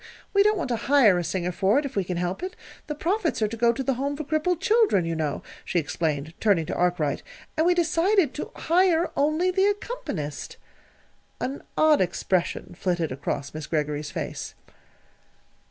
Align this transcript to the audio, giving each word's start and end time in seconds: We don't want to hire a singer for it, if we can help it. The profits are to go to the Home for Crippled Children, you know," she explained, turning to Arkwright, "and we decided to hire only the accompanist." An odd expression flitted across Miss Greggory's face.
We 0.33 0.41
don't 0.41 0.57
want 0.57 0.69
to 0.69 0.75
hire 0.77 1.19
a 1.19 1.23
singer 1.23 1.51
for 1.51 1.77
it, 1.77 1.85
if 1.85 1.95
we 1.95 2.03
can 2.03 2.17
help 2.17 2.41
it. 2.41 2.55
The 2.87 2.95
profits 2.95 3.39
are 3.43 3.47
to 3.47 3.55
go 3.55 3.71
to 3.71 3.83
the 3.83 3.93
Home 3.93 4.17
for 4.17 4.23
Crippled 4.23 4.59
Children, 4.59 5.05
you 5.05 5.15
know," 5.15 5.43
she 5.63 5.77
explained, 5.77 6.33
turning 6.39 6.65
to 6.65 6.73
Arkwright, 6.75 7.21
"and 7.55 7.67
we 7.67 7.75
decided 7.75 8.33
to 8.33 8.49
hire 8.55 9.11
only 9.15 9.51
the 9.51 9.65
accompanist." 9.67 10.57
An 11.39 11.61
odd 11.77 12.01
expression 12.01 12.73
flitted 12.75 13.11
across 13.11 13.53
Miss 13.53 13.67
Greggory's 13.67 14.09
face. 14.09 14.55